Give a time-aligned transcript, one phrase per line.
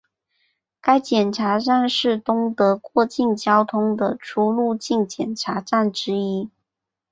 [0.81, 6.49] 该检查站是东德过境交通的出入境检查站之一。